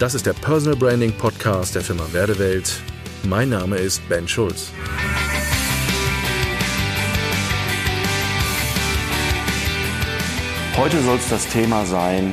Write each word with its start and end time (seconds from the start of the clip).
Das 0.00 0.14
ist 0.14 0.24
der 0.24 0.32
Personal 0.32 0.78
Branding 0.78 1.12
Podcast 1.12 1.74
der 1.74 1.82
Firma 1.82 2.04
Werdewelt. 2.12 2.80
Mein 3.22 3.50
Name 3.50 3.76
ist 3.76 4.00
Ben 4.08 4.26
Schulz. 4.26 4.70
Heute 10.74 11.02
soll 11.02 11.16
es 11.16 11.28
das 11.28 11.46
Thema 11.48 11.84
sein, 11.84 12.32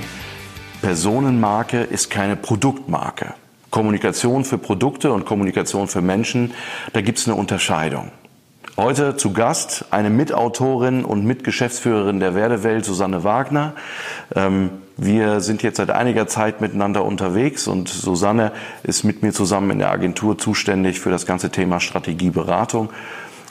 Personenmarke 0.82 1.82
ist 1.82 2.10
keine 2.10 2.38
Produktmarke. 2.38 3.34
Kommunikation 3.70 4.46
für 4.46 4.58
Produkte 4.58 5.12
und 5.12 5.26
Kommunikation 5.26 5.90
für 5.90 6.02
Menschen, 6.02 6.54
da 6.94 7.02
gibt 7.02 7.18
es 7.18 7.28
eine 7.28 7.36
Unterscheidung. 7.36 8.14
Heute 8.80 9.18
zu 9.18 9.34
Gast 9.34 9.86
eine 9.90 10.12
Mitautorin 10.12 11.04
und 11.04 11.26
Mitgeschäftsführerin 11.26 12.20
der 12.20 12.36
Werdewelt, 12.36 12.86
Susanne 12.86 13.24
Wagner. 13.24 13.74
Ähm, 14.36 14.70
wir 14.98 15.42
sind 15.42 15.64
jetzt 15.64 15.78
seit 15.78 15.90
einiger 15.90 16.28
Zeit 16.28 16.62
miteinander 16.62 17.04
unterwegs 17.04 17.68
und 17.68 17.90
Susanne 17.90 18.52
ist 18.84 19.04
mit 19.04 19.24
mir 19.24 19.34
zusammen 19.34 19.72
in 19.72 19.80
der 19.80 19.90
Agentur 19.90 20.38
zuständig 20.38 21.00
für 21.00 21.10
das 21.10 21.26
ganze 21.26 21.50
Thema 21.50 21.80
Strategieberatung. 21.80 22.92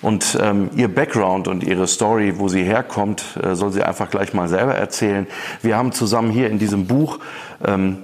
Und 0.00 0.38
ähm, 0.40 0.70
ihr 0.76 0.86
Background 0.86 1.48
und 1.48 1.64
ihre 1.64 1.88
Story, 1.88 2.34
wo 2.36 2.46
sie 2.46 2.62
herkommt, 2.62 3.24
äh, 3.42 3.56
soll 3.56 3.72
sie 3.72 3.82
einfach 3.82 4.10
gleich 4.10 4.32
mal 4.32 4.46
selber 4.46 4.76
erzählen. 4.76 5.26
Wir 5.60 5.76
haben 5.76 5.90
zusammen 5.90 6.30
hier 6.30 6.48
in 6.48 6.60
diesem 6.60 6.86
Buch 6.86 7.18
ähm, 7.66 7.98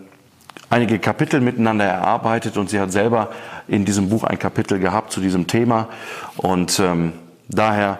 einige 0.70 0.98
Kapitel 0.98 1.40
miteinander 1.40 1.84
erarbeitet 1.84 2.56
und 2.56 2.70
sie 2.70 2.80
hat 2.80 2.90
selber 2.90 3.28
in 3.68 3.84
diesem 3.84 4.08
Buch 4.08 4.24
ein 4.24 4.38
Kapitel 4.38 4.78
gehabt 4.78 5.12
zu 5.12 5.20
diesem 5.20 5.46
Thema. 5.46 5.88
Und 6.36 6.78
ähm, 6.80 7.12
daher, 7.48 7.98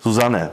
Susanne, 0.00 0.50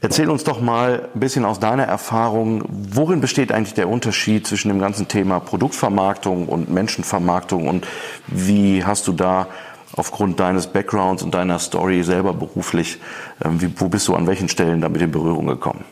erzähl 0.00 0.30
uns 0.30 0.44
doch 0.44 0.60
mal 0.60 1.08
ein 1.14 1.20
bisschen 1.20 1.44
aus 1.44 1.60
deiner 1.60 1.84
Erfahrung, 1.84 2.64
worin 2.68 3.20
besteht 3.20 3.52
eigentlich 3.52 3.74
der 3.74 3.88
Unterschied 3.88 4.46
zwischen 4.46 4.68
dem 4.68 4.80
ganzen 4.80 5.08
Thema 5.08 5.40
Produktvermarktung 5.40 6.48
und 6.48 6.70
Menschenvermarktung 6.70 7.68
und 7.68 7.86
wie 8.26 8.84
hast 8.84 9.06
du 9.08 9.12
da 9.12 9.48
aufgrund 9.96 10.38
deines 10.38 10.68
Backgrounds 10.68 11.22
und 11.22 11.34
deiner 11.34 11.58
Story 11.58 12.02
selber 12.02 12.34
beruflich, 12.34 12.98
ähm, 13.44 13.60
wie, 13.60 13.72
wo 13.76 13.88
bist 13.88 14.06
du 14.08 14.14
an 14.14 14.26
welchen 14.26 14.48
Stellen 14.48 14.80
damit 14.80 15.02
in 15.02 15.10
Berührung 15.10 15.46
gekommen? 15.46 15.84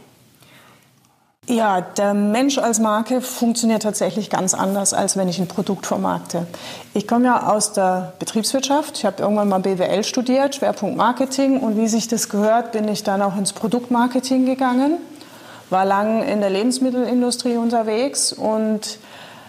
Ja, 1.48 1.80
der 1.80 2.12
Mensch 2.12 2.58
als 2.58 2.80
Marke 2.80 3.20
funktioniert 3.20 3.84
tatsächlich 3.84 4.30
ganz 4.30 4.52
anders, 4.52 4.92
als 4.92 5.16
wenn 5.16 5.28
ich 5.28 5.38
ein 5.38 5.46
Produkt 5.46 5.86
vermarkte. 5.86 6.44
Ich 6.92 7.06
komme 7.06 7.26
ja 7.26 7.46
aus 7.46 7.72
der 7.72 8.14
Betriebswirtschaft. 8.18 8.98
Ich 8.98 9.04
habe 9.04 9.22
irgendwann 9.22 9.48
mal 9.48 9.60
BWL 9.60 10.02
studiert, 10.02 10.56
Schwerpunkt 10.56 10.96
Marketing. 10.96 11.60
Und 11.60 11.76
wie 11.76 11.86
sich 11.86 12.08
das 12.08 12.28
gehört, 12.28 12.72
bin 12.72 12.88
ich 12.88 13.04
dann 13.04 13.22
auch 13.22 13.36
ins 13.36 13.52
Produktmarketing 13.52 14.44
gegangen. 14.44 14.98
War 15.70 15.84
lang 15.84 16.24
in 16.24 16.40
der 16.40 16.50
Lebensmittelindustrie 16.50 17.56
unterwegs 17.56 18.32
und 18.32 18.98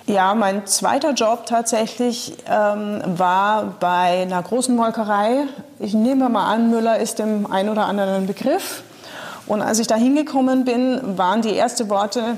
ja, 0.07 0.35
mein 0.35 0.65
zweiter 0.65 1.11
Job 1.11 1.47
tatsächlich 1.47 2.37
ähm, 2.49 3.01
war 3.17 3.75
bei 3.79 4.21
einer 4.21 4.41
großen 4.41 4.73
Molkerei. 4.73 5.43
Ich 5.79 5.93
nehme 5.93 6.29
mal 6.29 6.49
an, 6.49 6.69
Müller 6.69 6.97
ist 6.97 7.19
dem 7.19 7.51
ein 7.51 7.67
oder 7.67 7.87
anderen 7.87 8.25
Begriff. 8.25 8.83
Und 9.47 9.61
als 9.61 9.79
ich 9.79 9.87
da 9.87 9.95
hingekommen 9.95 10.65
bin, 10.65 11.17
waren 11.17 11.41
die 11.41 11.57
ersten 11.57 11.89
Worte 11.89 12.37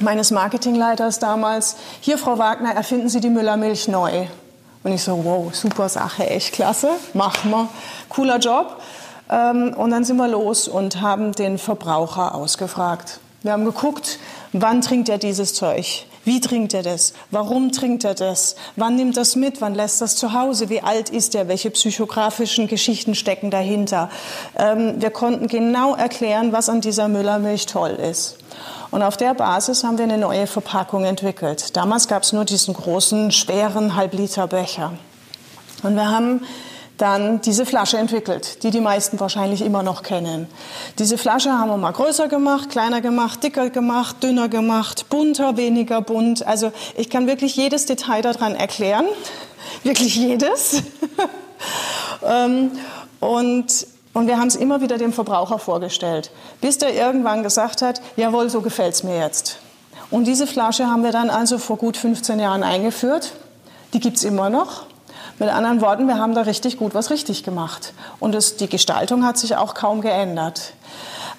meines 0.00 0.30
Marketingleiters 0.30 1.18
damals, 1.18 1.76
hier 2.00 2.18
Frau 2.18 2.38
Wagner, 2.38 2.74
erfinden 2.74 3.08
Sie 3.08 3.20
die 3.20 3.30
Müllermilch 3.30 3.88
neu. 3.88 4.26
Und 4.82 4.92
ich 4.92 5.02
so, 5.02 5.24
wow, 5.24 5.54
super 5.54 5.88
Sache, 5.88 6.28
echt 6.28 6.52
klasse, 6.52 6.90
machen 7.14 7.50
wir, 7.50 7.68
cooler 8.08 8.38
Job. 8.38 8.80
Ähm, 9.30 9.74
und 9.76 9.90
dann 9.90 10.04
sind 10.04 10.16
wir 10.16 10.28
los 10.28 10.68
und 10.68 11.00
haben 11.00 11.32
den 11.32 11.58
Verbraucher 11.58 12.34
ausgefragt. 12.34 13.20
Wir 13.42 13.52
haben 13.52 13.64
geguckt, 13.64 14.18
wann 14.52 14.80
trinkt 14.80 15.08
er 15.08 15.18
dieses 15.18 15.54
Zeug? 15.54 16.06
Wie 16.24 16.40
trinkt 16.40 16.72
er 16.72 16.82
das? 16.82 17.12
Warum 17.30 17.70
trinkt 17.72 18.04
er 18.04 18.14
das? 18.14 18.56
Wann 18.76 18.96
nimmt 18.96 19.16
das 19.16 19.36
mit? 19.36 19.60
Wann 19.60 19.74
lässt 19.74 20.00
das 20.00 20.16
zu 20.16 20.32
Hause? 20.32 20.70
Wie 20.70 20.82
alt 20.82 21.10
ist 21.10 21.34
er? 21.34 21.48
Welche 21.48 21.70
psychografischen 21.70 22.66
Geschichten 22.66 23.14
stecken 23.14 23.50
dahinter? 23.50 24.10
Ähm, 24.56 24.94
wir 25.00 25.10
konnten 25.10 25.48
genau 25.48 25.94
erklären, 25.94 26.52
was 26.52 26.68
an 26.68 26.80
dieser 26.80 27.08
Müllermilch 27.08 27.66
toll 27.66 27.90
ist. 27.90 28.38
Und 28.90 29.02
auf 29.02 29.16
der 29.16 29.34
Basis 29.34 29.84
haben 29.84 29.98
wir 29.98 30.04
eine 30.04 30.18
neue 30.18 30.46
Verpackung 30.46 31.04
entwickelt. 31.04 31.76
Damals 31.76 32.08
gab 32.08 32.22
es 32.22 32.32
nur 32.32 32.44
diesen 32.44 32.74
großen, 32.74 33.32
schweren 33.32 33.96
Halbliter-Becher. 33.96 34.92
Und 35.82 35.96
wir 35.96 36.10
haben 36.10 36.46
dann 36.98 37.40
diese 37.40 37.66
Flasche 37.66 37.98
entwickelt, 37.98 38.62
die 38.62 38.70
die 38.70 38.80
meisten 38.80 39.18
wahrscheinlich 39.18 39.62
immer 39.62 39.82
noch 39.82 40.02
kennen. 40.02 40.46
Diese 40.98 41.18
Flasche 41.18 41.52
haben 41.52 41.68
wir 41.68 41.76
mal 41.76 41.92
größer 41.92 42.28
gemacht, 42.28 42.70
kleiner 42.70 43.00
gemacht, 43.00 43.42
dicker 43.42 43.70
gemacht, 43.70 44.22
dünner 44.22 44.48
gemacht, 44.48 45.08
bunter, 45.08 45.56
weniger 45.56 46.00
bunt. 46.00 46.46
Also 46.46 46.72
ich 46.96 47.10
kann 47.10 47.26
wirklich 47.26 47.56
jedes 47.56 47.86
Detail 47.86 48.22
daran 48.22 48.54
erklären, 48.54 49.06
wirklich 49.82 50.16
jedes. 50.16 50.82
Ähm, 52.22 52.70
und 53.20 53.86
und 54.14 54.28
wir 54.28 54.38
haben 54.38 54.46
es 54.46 54.54
immer 54.54 54.80
wieder 54.80 54.96
dem 54.96 55.12
Verbraucher 55.12 55.58
vorgestellt, 55.58 56.30
bis 56.60 56.78
der 56.78 56.94
irgendwann 56.94 57.42
gesagt 57.42 57.82
hat, 57.82 58.00
jawohl, 58.16 58.48
so 58.48 58.60
gefällt 58.60 58.94
es 58.94 59.02
mir 59.02 59.18
jetzt. 59.18 59.58
Und 60.10 60.26
diese 60.26 60.46
Flasche 60.46 60.86
haben 60.86 61.02
wir 61.02 61.10
dann 61.10 61.30
also 61.30 61.58
vor 61.58 61.76
gut 61.76 61.96
15 61.96 62.38
Jahren 62.38 62.62
eingeführt. 62.62 63.32
Die 63.92 63.98
gibt 63.98 64.16
es 64.16 64.24
immer 64.24 64.50
noch. 64.50 64.86
Mit 65.38 65.48
anderen 65.48 65.80
Worten, 65.80 66.06
wir 66.06 66.18
haben 66.18 66.34
da 66.34 66.42
richtig 66.42 66.76
gut 66.76 66.94
was 66.94 67.10
richtig 67.10 67.42
gemacht. 67.42 67.92
Und 68.20 68.34
es, 68.34 68.56
die 68.56 68.68
Gestaltung 68.68 69.24
hat 69.24 69.36
sich 69.36 69.56
auch 69.56 69.74
kaum 69.74 70.00
geändert. 70.00 70.74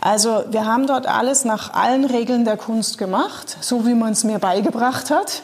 Also 0.01 0.43
wir 0.51 0.65
haben 0.65 0.85
dort 0.85 1.07
alles 1.07 1.45
nach 1.45 1.73
allen 1.73 2.05
Regeln 2.05 2.45
der 2.45 2.57
Kunst 2.57 2.97
gemacht, 2.97 3.57
so 3.61 3.85
wie 3.85 3.93
man 3.93 4.11
es 4.11 4.23
mir 4.23 4.39
beigebracht 4.39 5.09
hat. 5.09 5.41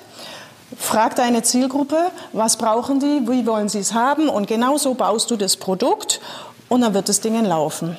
Frag 0.77 1.15
deine 1.15 1.43
Zielgruppe, 1.43 1.97
was 2.33 2.57
brauchen 2.57 2.99
die, 2.99 3.27
wie 3.27 3.45
wollen 3.45 3.69
sie 3.69 3.79
es 3.79 3.93
haben 3.93 4.29
und 4.29 4.47
genau 4.47 4.77
so 4.77 4.93
baust 4.93 5.31
du 5.31 5.35
das 5.35 5.57
Produkt 5.57 6.21
und 6.69 6.81
dann 6.81 6.93
wird 6.93 7.09
das 7.09 7.21
Ding 7.21 7.43
laufen. 7.43 7.97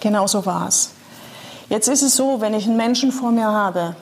Genau 0.00 0.26
so 0.26 0.44
war 0.44 0.68
es. 0.68 0.90
Jetzt 1.68 1.88
ist 1.88 2.02
es 2.02 2.16
so, 2.16 2.40
wenn 2.40 2.54
ich 2.54 2.66
einen 2.66 2.76
Menschen 2.76 3.12
vor 3.12 3.30
mir 3.30 3.46
habe, 3.46 3.96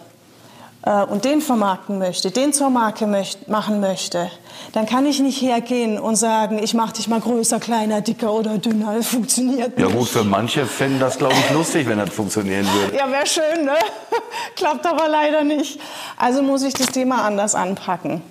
äh, 0.83 1.05
und 1.05 1.25
den 1.25 1.41
vermarkten 1.41 1.99
möchte, 1.99 2.31
den 2.31 2.53
zur 2.53 2.71
Marke 2.71 3.07
möcht, 3.07 3.49
machen 3.49 3.81
möchte, 3.81 4.31
dann 4.73 4.87
kann 4.87 5.05
ich 5.07 5.21
nicht 5.21 5.43
hergehen 5.43 5.99
und 5.99 6.17
sagen, 6.17 6.59
ich 6.63 6.75
mache 6.75 6.95
dich 6.95 7.09
mal 7.09 7.21
größer, 7.21 7.61
kleiner, 7.61 8.01
dicker 8.01 8.33
oder 8.33 8.59
dünner. 8.59 8.95
Das 8.97 9.09
funktioniert 9.09 9.77
nicht. 9.77 9.89
Ja 9.89 9.95
gut, 9.95 10.09
für 10.09 10.25
manche 10.25 10.65
fänden 10.67 11.01
das, 11.01 11.19
glaube 11.19 11.35
ich, 11.35 11.51
lustig, 11.55 11.89
wenn 11.89 11.99
das 11.99 12.11
funktionieren 12.11 12.67
würde. 12.73 12.97
Ja, 12.97 13.11
wäre 13.11 13.27
schön, 13.27 13.65
ne? 13.65 13.75
Klappt 14.57 14.87
aber 14.87 15.09
leider 15.09 15.45
nicht. 15.45 15.81
Also 16.17 16.43
muss 16.43 16.63
ich 16.63 16.75
das 16.75 16.87
Thema 16.87 17.25
anders 17.25 17.55
anpacken. 17.55 18.23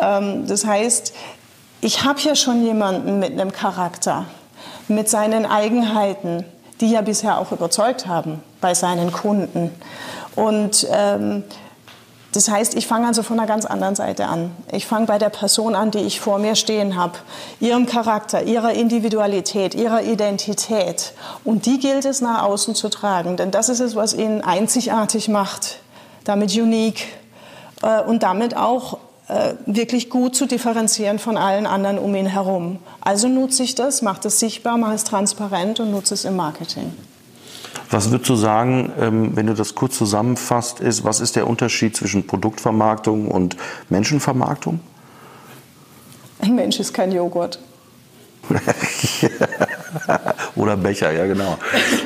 Ähm, 0.00 0.46
das 0.46 0.64
heißt, 0.64 1.14
ich 1.80 2.04
habe 2.04 2.20
ja 2.20 2.34
schon 2.36 2.62
jemanden 2.62 3.18
mit 3.18 3.32
einem 3.32 3.52
Charakter, 3.52 4.26
mit 4.88 5.08
seinen 5.08 5.46
Eigenheiten, 5.46 6.44
die 6.80 6.90
ja 6.90 7.00
bisher 7.00 7.38
auch 7.38 7.52
überzeugt 7.52 8.06
haben 8.06 8.42
bei 8.60 8.74
seinen 8.74 9.12
Kunden. 9.12 9.70
Und 10.36 10.86
ähm, 10.90 11.44
das 12.32 12.48
heißt, 12.48 12.74
ich 12.74 12.86
fange 12.86 13.08
also 13.08 13.22
von 13.22 13.38
einer 13.38 13.48
ganz 13.48 13.64
anderen 13.64 13.96
Seite 13.96 14.26
an. 14.26 14.52
Ich 14.70 14.86
fange 14.86 15.06
bei 15.06 15.18
der 15.18 15.30
Person 15.30 15.74
an, 15.74 15.90
die 15.90 15.98
ich 15.98 16.20
vor 16.20 16.38
mir 16.38 16.54
stehen 16.54 16.94
habe, 16.94 17.14
ihrem 17.58 17.86
Charakter, 17.86 18.44
ihrer 18.44 18.72
Individualität, 18.72 19.74
ihrer 19.74 20.02
Identität. 20.02 21.12
Und 21.44 21.66
die 21.66 21.80
gilt 21.80 22.04
es 22.04 22.20
nach 22.20 22.44
außen 22.44 22.76
zu 22.76 22.88
tragen, 22.88 23.36
denn 23.36 23.50
das 23.50 23.68
ist 23.68 23.80
es, 23.80 23.96
was 23.96 24.14
ihn 24.14 24.42
einzigartig 24.42 25.28
macht, 25.28 25.80
damit 26.24 26.56
unique 26.56 27.08
äh, 27.82 28.00
und 28.02 28.22
damit 28.22 28.56
auch 28.56 28.98
äh, 29.26 29.54
wirklich 29.66 30.08
gut 30.08 30.36
zu 30.36 30.46
differenzieren 30.46 31.18
von 31.18 31.36
allen 31.36 31.66
anderen 31.66 31.98
um 31.98 32.14
ihn 32.14 32.26
herum. 32.26 32.78
Also 33.00 33.26
nutze 33.26 33.64
ich 33.64 33.74
das, 33.74 34.02
mache 34.02 34.28
es 34.28 34.38
sichtbar, 34.38 34.76
mache 34.76 34.94
es 34.94 35.02
transparent 35.02 35.80
und 35.80 35.90
nutze 35.90 36.14
es 36.14 36.24
im 36.24 36.36
Marketing. 36.36 36.92
Was 37.90 38.10
würdest 38.10 38.30
du 38.30 38.36
sagen, 38.36 38.92
ähm, 39.00 39.36
wenn 39.36 39.46
du 39.46 39.54
das 39.54 39.74
kurz 39.74 39.98
zusammenfasst, 39.98 40.80
ist, 40.80 41.02
was 41.04 41.20
ist 41.20 41.34
der 41.34 41.48
Unterschied 41.48 41.96
zwischen 41.96 42.26
Produktvermarktung 42.26 43.28
und 43.28 43.56
Menschenvermarktung? 43.88 44.80
Ein 46.40 46.54
Mensch 46.54 46.78
ist 46.78 46.94
kein 46.94 47.10
Joghurt. 47.10 47.58
Oder 50.56 50.76
Becher, 50.76 51.12
ja 51.12 51.26
genau. 51.26 51.58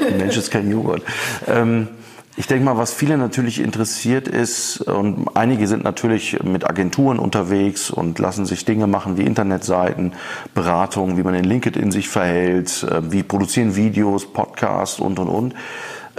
Ein 0.06 0.18
Mensch 0.18 0.36
ist 0.36 0.50
kein 0.50 0.70
Joghurt. 0.70 1.02
Ähm, 1.46 1.88
ich 2.36 2.48
denke 2.48 2.64
mal, 2.64 2.76
was 2.76 2.92
viele 2.92 3.16
natürlich 3.16 3.60
interessiert 3.60 4.26
ist, 4.26 4.80
und 4.80 5.28
einige 5.34 5.68
sind 5.68 5.84
natürlich 5.84 6.42
mit 6.42 6.68
Agenturen 6.68 7.20
unterwegs 7.20 7.90
und 7.90 8.18
lassen 8.18 8.44
sich 8.44 8.64
Dinge 8.64 8.88
machen 8.88 9.16
wie 9.16 9.22
Internetseiten, 9.22 10.14
Beratung, 10.52 11.16
wie 11.16 11.22
man 11.22 11.34
in 11.34 11.44
LinkedIn 11.44 11.92
sich 11.92 12.08
verhält, 12.08 12.82
äh, 12.82 13.12
wie 13.12 13.22
produzieren 13.22 13.76
Videos, 13.76 14.32
Podcasts 14.32 14.98
und, 14.98 15.18
und, 15.20 15.28
und. 15.28 15.54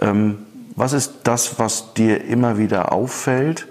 Ähm, 0.01 0.38
was 0.77 0.94
ist 0.94 1.21
das, 1.23 1.59
was 1.59 1.94
dir 1.94 2.23
immer 2.23 2.57
wieder 2.57 2.91
auffällt? 2.94 3.67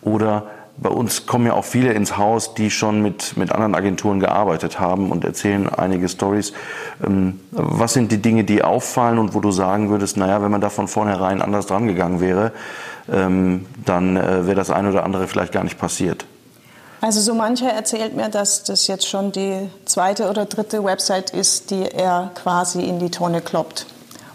Oder 0.00 0.46
bei 0.80 0.90
uns 0.90 1.26
kommen 1.26 1.46
ja 1.46 1.54
auch 1.54 1.64
viele 1.64 1.92
ins 1.92 2.16
Haus, 2.16 2.54
die 2.54 2.70
schon 2.70 3.02
mit, 3.02 3.36
mit 3.36 3.52
anderen 3.52 3.74
Agenturen 3.74 4.20
gearbeitet 4.20 4.78
haben 4.78 5.10
und 5.10 5.24
erzählen 5.24 5.68
einige 5.68 6.08
Stories. 6.08 6.52
Ähm, 7.04 7.40
was 7.50 7.94
sind 7.94 8.12
die 8.12 8.22
Dinge, 8.22 8.44
die 8.44 8.62
auffallen 8.62 9.18
und 9.18 9.34
wo 9.34 9.40
du 9.40 9.50
sagen 9.50 9.90
würdest, 9.90 10.16
naja, 10.16 10.40
wenn 10.42 10.50
man 10.50 10.60
da 10.60 10.70
von 10.70 10.86
vornherein 10.86 11.42
anders 11.42 11.66
dran 11.66 11.86
gegangen 11.86 12.20
wäre, 12.20 12.52
ähm, 13.10 13.66
dann 13.84 14.16
äh, 14.16 14.46
wäre 14.46 14.54
das 14.54 14.70
eine 14.70 14.90
oder 14.90 15.04
andere 15.04 15.26
vielleicht 15.26 15.52
gar 15.52 15.64
nicht 15.64 15.78
passiert? 15.78 16.26
Also 17.00 17.20
so 17.20 17.34
mancher 17.34 17.70
erzählt 17.70 18.16
mir, 18.16 18.28
dass 18.28 18.64
das 18.64 18.86
jetzt 18.88 19.06
schon 19.08 19.30
die 19.30 19.68
zweite 19.84 20.28
oder 20.28 20.46
dritte 20.46 20.82
Website 20.82 21.30
ist, 21.30 21.70
die 21.70 21.84
er 21.84 22.30
quasi 22.34 22.82
in 22.82 22.98
die 22.98 23.10
Tonne 23.10 23.40
kloppt, 23.40 23.86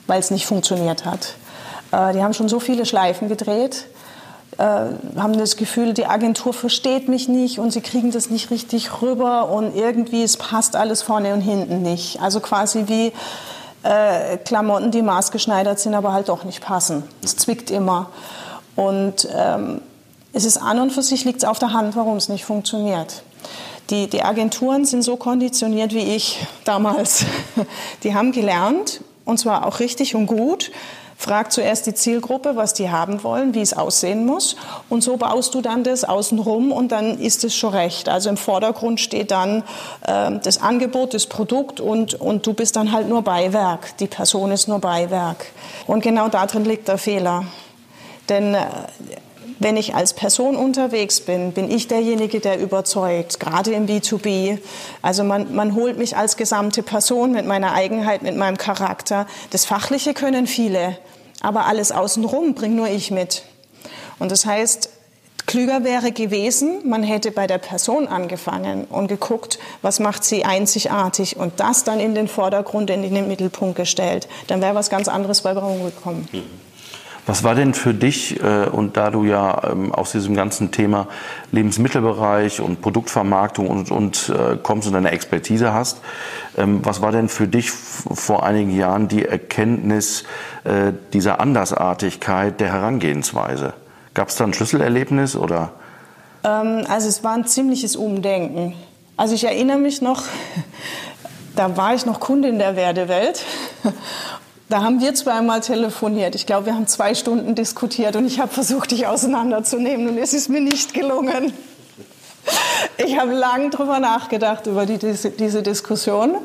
weil 0.07 0.19
es 0.19 0.31
nicht 0.31 0.45
funktioniert 0.45 1.05
hat. 1.05 1.35
Äh, 1.91 2.13
die 2.13 2.23
haben 2.23 2.33
schon 2.33 2.49
so 2.49 2.59
viele 2.59 2.85
Schleifen 2.85 3.29
gedreht, 3.29 3.85
haben 4.57 5.37
das 5.37 5.57
Gefühl, 5.57 5.93
die 5.93 6.05
Agentur 6.05 6.53
versteht 6.53 7.07
mich 7.07 7.27
nicht 7.27 7.59
und 7.59 7.71
sie 7.71 7.81
kriegen 7.81 8.11
das 8.11 8.29
nicht 8.29 8.51
richtig 8.51 9.01
rüber 9.01 9.49
und 9.49 9.75
irgendwie 9.75 10.23
es 10.23 10.37
passt 10.37 10.75
alles 10.75 11.01
vorne 11.01 11.33
und 11.33 11.41
hinten 11.41 11.81
nicht. 11.81 12.21
Also 12.21 12.39
quasi 12.39 12.83
wie 12.87 13.11
äh, 13.83 14.37
Klamotten, 14.37 14.91
die 14.91 15.01
maßgeschneidert 15.01 15.79
sind, 15.79 15.93
aber 15.93 16.13
halt 16.13 16.29
doch 16.29 16.43
nicht 16.43 16.61
passen. 16.61 17.03
Es 17.23 17.35
zwickt 17.35 17.71
immer. 17.71 18.09
Und 18.75 19.27
ähm, 19.35 19.81
es 20.33 20.45
ist 20.45 20.57
an 20.57 20.79
und 20.79 20.91
für 20.91 21.03
sich 21.03 21.25
liegt 21.25 21.39
es 21.39 21.45
auf 21.45 21.59
der 21.59 21.73
Hand, 21.73 21.95
warum 21.95 22.17
es 22.17 22.29
nicht 22.29 22.45
funktioniert. 22.45 23.23
Die, 23.89 24.07
die 24.09 24.23
Agenturen 24.23 24.85
sind 24.85 25.03
so 25.03 25.17
konditioniert 25.17 25.93
wie 25.93 26.15
ich 26.15 26.39
damals. 26.63 27.25
Die 28.03 28.15
haben 28.15 28.31
gelernt, 28.31 29.01
und 29.25 29.37
zwar 29.37 29.67
auch 29.67 29.79
richtig 29.79 30.15
und 30.15 30.25
gut, 30.25 30.71
Frag 31.23 31.53
zuerst 31.53 31.87
die 31.87 31.93
Zielgruppe, 31.93 32.57
was 32.57 32.73
die 32.73 32.89
haben 32.91 33.23
wollen, 33.23 33.53
wie 33.53 33.61
es 33.61 33.71
aussehen 33.71 34.25
muss. 34.25 34.57
Und 34.89 35.03
so 35.03 35.15
baust 35.15 35.55
du 35.55 35.61
dann 35.61 35.85
das 35.85 36.03
außenrum 36.03 36.73
und 36.73 36.91
dann 36.91 37.17
ist 37.17 37.45
es 37.45 37.55
schon 37.55 37.73
recht. 37.73 38.09
Also 38.09 38.29
im 38.29 38.35
Vordergrund 38.35 38.99
steht 38.99 39.31
dann 39.31 39.63
äh, 40.05 40.31
das 40.43 40.61
Angebot, 40.61 41.13
das 41.13 41.25
Produkt 41.27 41.79
und, 41.79 42.15
und 42.15 42.45
du 42.45 42.53
bist 42.53 42.75
dann 42.75 42.91
halt 42.91 43.07
nur 43.07 43.21
Beiwerk. 43.21 43.95
Die 43.99 44.07
Person 44.07 44.51
ist 44.51 44.67
nur 44.67 44.79
Beiwerk. 44.79 45.45
Und 45.87 46.03
genau 46.03 46.27
darin 46.27 46.65
liegt 46.65 46.89
der 46.89 46.97
Fehler. 46.97 47.45
Denn 48.27 48.53
äh, 48.55 48.65
wenn 49.59 49.77
ich 49.77 49.95
als 49.95 50.13
Person 50.13 50.57
unterwegs 50.57 51.21
bin, 51.21 51.53
bin 51.53 51.71
ich 51.71 51.87
derjenige, 51.87 52.41
der 52.41 52.59
überzeugt, 52.59 53.39
gerade 53.39 53.71
im 53.71 53.87
B2B. 53.87 54.57
Also 55.01 55.23
man, 55.23 55.55
man 55.55 55.73
holt 55.73 55.97
mich 55.97 56.17
als 56.17 56.35
gesamte 56.35 56.83
Person 56.83 57.31
mit 57.31 57.45
meiner 57.45 57.71
Eigenheit, 57.71 58.23
mit 58.23 58.35
meinem 58.35 58.57
Charakter. 58.57 59.25
Das 59.51 59.63
Fachliche 59.63 60.13
können 60.13 60.47
viele, 60.47 60.97
aber 61.43 61.67
alles 61.67 61.91
außenrum 61.91 62.55
bringt 62.55 62.75
nur 62.75 62.87
ich 62.87 63.11
mit. 63.11 63.43
Und 64.17 64.31
das 64.31 64.47
heißt, 64.47 64.89
klüger 65.45 65.83
wäre 65.83 66.11
gewesen, 66.11 66.89
man 66.89 67.03
hätte 67.03 67.29
bei 67.29 67.45
der 67.45 67.59
Person 67.59 68.07
angefangen 68.07 68.85
und 68.85 69.07
geguckt, 69.07 69.59
was 69.83 69.99
macht 69.99 70.23
sie 70.23 70.45
einzigartig 70.45 71.37
und 71.37 71.59
das 71.59 71.83
dann 71.83 71.99
in 71.99 72.15
den 72.15 72.27
Vordergrund, 72.27 72.89
in 72.89 73.03
den 73.03 73.27
Mittelpunkt 73.27 73.75
gestellt. 73.75 74.27
Dann 74.47 74.61
wäre 74.61 74.73
was 74.73 74.89
ganz 74.89 75.07
anderes 75.07 75.41
bei 75.41 75.51
rumgekommen. 75.51 76.27
Mhm. 76.31 76.62
Was 77.25 77.43
war 77.43 77.55
denn 77.55 77.73
für 77.73 77.93
dich, 77.93 78.41
äh, 78.43 78.65
und 78.65 78.97
da 78.97 79.09
du 79.09 79.23
ja 79.23 79.69
ähm, 79.71 79.93
aus 79.93 80.11
diesem 80.11 80.35
ganzen 80.35 80.71
Thema 80.71 81.07
Lebensmittelbereich 81.51 82.59
und 82.59 82.81
Produktvermarktung 82.81 83.67
und, 83.67 83.91
und 83.91 84.29
äh, 84.29 84.57
kommst 84.57 84.87
und 84.87 84.93
deine 84.93 85.11
Expertise 85.11 85.73
hast, 85.73 86.01
ähm, 86.57 86.81
was 86.83 87.01
war 87.01 87.13
denn 87.13 87.29
für 87.29 87.47
dich 87.47 87.71
vor 87.71 88.43
einigen 88.43 88.75
Jahren 88.75 89.07
die 89.07 89.23
Erkenntnis 89.23 90.25
äh, 90.65 90.91
dieser 91.13 91.39
Andersartigkeit 91.39 92.59
der 92.59 92.73
Herangehensweise? 92.73 93.73
Gab 94.13 94.27
es 94.27 94.35
da 94.35 94.43
ein 94.43 94.53
Schlüsselerlebnis 94.53 95.37
oder? 95.37 95.71
Ähm, 96.43 96.83
also 96.89 97.07
es 97.07 97.23
war 97.23 97.35
ein 97.35 97.45
ziemliches 97.45 97.95
Umdenken. 97.95 98.75
Also 99.15 99.33
ich 99.33 99.45
erinnere 99.45 99.77
mich 99.77 100.01
noch, 100.01 100.23
da 101.55 101.77
war 101.77 101.95
ich 101.95 102.05
noch 102.05 102.19
Kundin 102.19 102.59
der 102.59 102.75
Werdewelt 102.75 103.45
da 104.69 104.81
haben 104.81 105.01
wir 105.01 105.13
zweimal 105.13 105.61
telefoniert. 105.61 106.35
Ich 106.35 106.45
glaube, 106.45 106.67
wir 106.67 106.75
haben 106.75 106.87
zwei 106.87 107.15
Stunden 107.15 107.55
diskutiert 107.55 108.15
und 108.15 108.25
ich 108.25 108.39
habe 108.39 108.51
versucht, 108.51 108.91
dich 108.91 109.07
auseinanderzunehmen 109.07 110.09
und 110.09 110.17
es 110.17 110.33
ist 110.33 110.49
mir 110.49 110.61
nicht 110.61 110.93
gelungen. 110.93 111.53
Ich 112.97 113.17
habe 113.17 113.33
lange 113.33 113.69
darüber 113.69 113.99
nachgedacht, 113.99 114.67
über 114.67 114.85
die, 114.85 114.97
diese, 114.97 115.31
diese 115.31 115.63
Diskussion, 115.63 116.35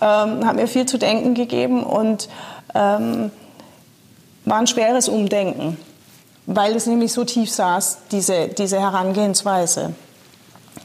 ähm, 0.00 0.46
hat 0.46 0.56
mir 0.56 0.66
viel 0.66 0.86
zu 0.86 0.98
denken 0.98 1.34
gegeben 1.34 1.84
und 1.84 2.28
ähm, 2.74 3.30
war 4.44 4.58
ein 4.58 4.66
schweres 4.66 5.08
Umdenken, 5.08 5.76
weil 6.46 6.74
es 6.74 6.86
nämlich 6.86 7.12
so 7.12 7.24
tief 7.24 7.50
saß, 7.50 7.98
diese, 8.10 8.48
diese 8.48 8.80
Herangehensweise. 8.80 9.94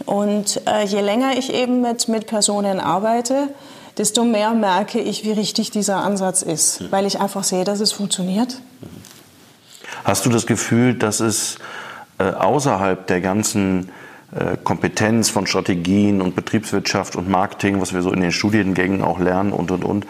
Und 0.05 0.61
äh, 0.67 0.85
je 0.85 1.01
länger 1.01 1.37
ich 1.37 1.53
eben 1.53 1.81
mit, 1.81 2.07
mit 2.07 2.27
Personen 2.27 2.79
arbeite, 2.79 3.49
desto 3.97 4.23
mehr 4.23 4.53
merke 4.53 4.99
ich, 4.99 5.23
wie 5.23 5.31
richtig 5.31 5.71
dieser 5.71 5.97
Ansatz 5.97 6.41
ist, 6.41 6.81
mhm. 6.81 6.91
weil 6.91 7.05
ich 7.05 7.19
einfach 7.19 7.43
sehe, 7.43 7.63
dass 7.63 7.79
es 7.79 7.91
funktioniert. 7.91 8.57
Hast 10.03 10.25
du 10.25 10.29
das 10.29 10.45
Gefühl, 10.45 10.95
dass 10.95 11.19
es 11.19 11.57
äh, 12.17 12.25
außerhalb 12.25 13.07
der 13.07 13.21
ganzen 13.21 13.89
äh, 14.35 14.57
Kompetenz 14.63 15.29
von 15.29 15.47
Strategien 15.47 16.21
und 16.21 16.35
Betriebswirtschaft 16.35 17.15
und 17.15 17.29
Marketing, 17.29 17.79
was 17.79 17.93
wir 17.93 18.01
so 18.01 18.11
in 18.11 18.21
den 18.21 18.31
Studiengängen 18.31 19.01
auch 19.01 19.19
lernen 19.19 19.53
und, 19.53 19.71
und, 19.71 19.85
und, 19.85 20.07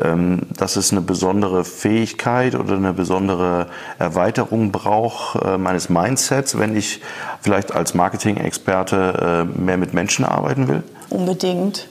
ähm, 0.00 0.42
dass 0.56 0.76
es 0.76 0.90
eine 0.90 1.02
besondere 1.02 1.64
Fähigkeit 1.64 2.54
oder 2.54 2.76
eine 2.76 2.92
besondere 2.92 3.66
Erweiterung 3.98 4.72
braucht 4.72 5.42
äh, 5.42 5.58
meines 5.58 5.88
Mindsets, 5.88 6.58
wenn 6.58 6.76
ich 6.76 7.00
vielleicht 7.40 7.72
als 7.72 7.94
Marketing-Experte 7.94 9.46
mehr 9.54 9.76
mit 9.76 9.94
Menschen 9.94 10.24
arbeiten 10.24 10.68
will? 10.68 10.82
Unbedingt. 11.10 11.88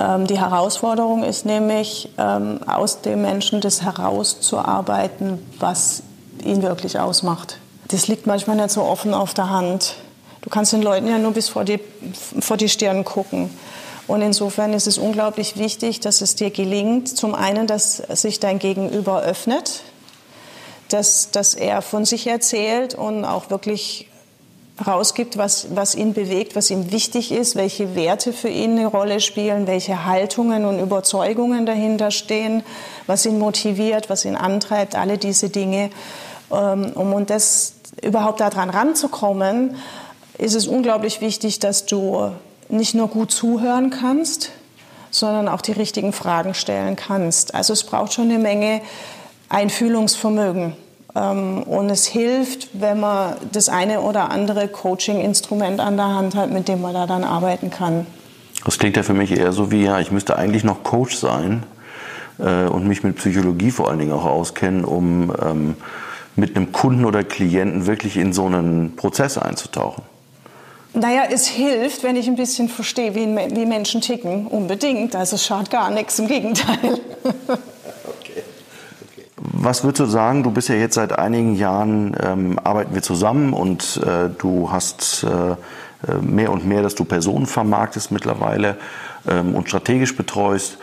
Ähm, 0.00 0.26
die 0.26 0.38
Herausforderung 0.38 1.24
ist 1.24 1.44
nämlich, 1.44 2.10
ähm, 2.18 2.60
aus 2.66 3.00
dem 3.00 3.22
Menschen 3.22 3.60
das 3.60 3.82
herauszuarbeiten, 3.82 5.44
was 5.58 6.02
ihn 6.44 6.62
wirklich 6.62 6.98
ausmacht. 6.98 7.58
Das 7.88 8.06
liegt 8.06 8.26
manchmal 8.26 8.56
nicht 8.56 8.70
so 8.70 8.82
offen 8.82 9.14
auf 9.14 9.34
der 9.34 9.50
Hand. 9.50 9.96
Du 10.42 10.50
kannst 10.50 10.72
den 10.72 10.82
Leuten 10.82 11.08
ja 11.08 11.18
nur 11.18 11.32
bis 11.32 11.48
vor 11.48 11.64
die, 11.64 11.80
vor 12.40 12.56
die 12.56 12.68
Stirn 12.68 13.04
gucken. 13.04 13.50
Und 14.06 14.22
insofern 14.22 14.72
ist 14.72 14.86
es 14.86 14.96
unglaublich 14.96 15.58
wichtig, 15.58 16.00
dass 16.00 16.20
es 16.22 16.34
dir 16.34 16.50
gelingt, 16.50 17.08
zum 17.08 17.34
einen, 17.34 17.66
dass 17.66 17.96
sich 17.96 18.40
dein 18.40 18.58
Gegenüber 18.58 19.20
öffnet, 19.20 19.82
dass, 20.88 21.30
dass 21.30 21.54
er 21.54 21.82
von 21.82 22.06
sich 22.06 22.26
erzählt 22.26 22.94
und 22.94 23.26
auch 23.26 23.50
wirklich 23.50 24.07
rausgibt, 24.84 25.36
was, 25.36 25.74
was 25.74 25.94
ihn 25.94 26.14
bewegt, 26.14 26.54
was 26.54 26.70
ihm 26.70 26.90
wichtig 26.92 27.32
ist, 27.32 27.56
welche 27.56 27.94
Werte 27.94 28.32
für 28.32 28.48
ihn 28.48 28.78
eine 28.78 28.86
Rolle 28.86 29.20
spielen, 29.20 29.66
welche 29.66 30.04
Haltungen 30.04 30.64
und 30.64 30.78
Überzeugungen 30.78 31.66
dahinter 31.66 32.10
stehen, 32.10 32.62
was 33.06 33.26
ihn 33.26 33.38
motiviert, 33.38 34.08
was 34.08 34.24
ihn 34.24 34.36
antreibt, 34.36 34.94
alle 34.94 35.18
diese 35.18 35.48
Dinge. 35.48 35.90
Ähm, 36.52 36.92
um 36.94 37.26
das 37.26 37.74
überhaupt 38.02 38.40
daran 38.40 38.70
ranzukommen, 38.70 39.76
ist 40.38 40.54
es 40.54 40.68
unglaublich 40.68 41.20
wichtig, 41.20 41.58
dass 41.58 41.86
du 41.86 42.30
nicht 42.68 42.94
nur 42.94 43.08
gut 43.08 43.32
zuhören 43.32 43.90
kannst, 43.90 44.50
sondern 45.10 45.48
auch 45.48 45.60
die 45.60 45.72
richtigen 45.72 46.12
Fragen 46.12 46.54
stellen 46.54 46.94
kannst. 46.96 47.54
Also 47.54 47.72
es 47.72 47.82
braucht 47.82 48.12
schon 48.12 48.24
eine 48.30 48.38
Menge 48.38 48.80
Einfühlungsvermögen. 49.48 50.76
Ähm, 51.18 51.62
und 51.62 51.90
es 51.90 52.06
hilft, 52.06 52.68
wenn 52.72 53.00
man 53.00 53.36
das 53.52 53.68
eine 53.68 54.00
oder 54.00 54.30
andere 54.30 54.68
Coaching-Instrument 54.68 55.80
an 55.80 55.96
der 55.96 56.06
Hand 56.06 56.34
hat, 56.34 56.50
mit 56.50 56.68
dem 56.68 56.82
man 56.82 56.94
da 56.94 57.06
dann 57.06 57.24
arbeiten 57.24 57.70
kann. 57.70 58.06
Das 58.64 58.78
klingt 58.78 58.96
ja 58.96 59.02
für 59.02 59.14
mich 59.14 59.32
eher 59.32 59.52
so 59.52 59.70
wie, 59.70 59.84
ja, 59.84 60.00
ich 60.00 60.10
müsste 60.10 60.36
eigentlich 60.36 60.64
noch 60.64 60.82
Coach 60.82 61.16
sein 61.16 61.62
äh, 62.38 62.64
und 62.64 62.86
mich 62.86 63.02
mit 63.02 63.16
Psychologie 63.16 63.70
vor 63.70 63.88
allen 63.88 63.98
Dingen 63.98 64.12
auch 64.12 64.24
auskennen, 64.24 64.84
um 64.84 65.32
ähm, 65.42 65.76
mit 66.36 66.56
einem 66.56 66.72
Kunden 66.72 67.04
oder 67.04 67.24
Klienten 67.24 67.86
wirklich 67.86 68.16
in 68.16 68.32
so 68.32 68.46
einen 68.46 68.96
Prozess 68.96 69.38
einzutauchen. 69.38 70.04
Naja, 70.94 71.22
es 71.30 71.46
hilft, 71.46 72.02
wenn 72.02 72.16
ich 72.16 72.28
ein 72.28 72.36
bisschen 72.36 72.68
verstehe, 72.68 73.14
wie, 73.14 73.26
wie 73.26 73.66
Menschen 73.66 74.00
ticken, 74.00 74.46
unbedingt. 74.46 75.14
Also 75.14 75.36
es 75.36 75.44
schadet 75.44 75.70
gar 75.70 75.90
nichts, 75.90 76.18
im 76.18 76.28
Gegenteil. 76.28 77.00
Was 79.68 79.84
würdest 79.84 80.00
du 80.00 80.06
sagen? 80.06 80.44
Du 80.44 80.50
bist 80.50 80.70
ja 80.70 80.76
jetzt 80.76 80.94
seit 80.94 81.18
einigen 81.18 81.54
Jahren, 81.54 82.16
ähm, 82.24 82.58
arbeiten 82.64 82.94
wir 82.94 83.02
zusammen 83.02 83.52
und 83.52 83.98
äh, 84.02 84.30
du 84.30 84.72
hast 84.72 85.24
äh, 85.24 85.50
äh, 85.50 85.56
mehr 86.22 86.52
und 86.52 86.66
mehr, 86.66 86.80
dass 86.80 86.94
du 86.94 87.04
Personen 87.04 87.44
vermarktest 87.44 88.10
mittlerweile 88.10 88.78
ähm, 89.28 89.54
und 89.54 89.68
strategisch 89.68 90.16
betreust. 90.16 90.78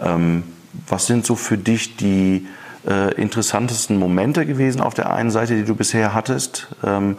Ähm, 0.00 0.44
was 0.86 1.06
sind 1.06 1.26
so 1.26 1.34
für 1.34 1.58
dich 1.58 1.96
die 1.96 2.46
äh, 2.86 3.12
interessantesten 3.14 3.98
Momente 3.98 4.46
gewesen 4.46 4.82
auf 4.82 4.94
der 4.94 5.12
einen 5.12 5.32
Seite, 5.32 5.56
die 5.56 5.64
du 5.64 5.74
bisher 5.74 6.14
hattest? 6.14 6.68
Ähm, 6.86 7.18